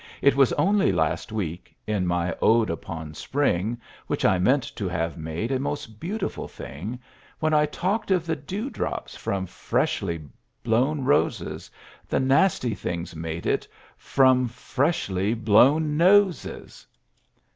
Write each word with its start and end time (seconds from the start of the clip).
It 0.19 0.35
was 0.35 0.51
only 0.53 0.91
last 0.91 1.31
week, 1.31 1.75
In 1.85 2.07
my 2.07 2.35
ode 2.41 2.71
upon 2.71 3.13
spring, 3.13 3.79
Which 4.07 4.25
I 4.25 4.39
meant 4.39 4.63
to 4.75 4.89
have 4.89 5.15
made 5.15 5.51
A 5.51 5.59
most 5.59 5.99
beautiful 5.99 6.47
thing, 6.47 6.97
When 7.37 7.53
I 7.53 7.67
talked 7.67 8.09
of 8.09 8.25
the 8.25 8.35
dewdrops 8.35 9.15
From 9.15 9.45
freshly 9.45 10.27
blown 10.63 11.03
roses, 11.03 11.69
The 12.09 12.19
nasty 12.19 12.73
things 12.73 13.15
made 13.15 13.45
it 13.45 13.67
From 13.95 14.47
freshly 14.47 15.35
blown 15.35 15.97
noses. 15.97 16.87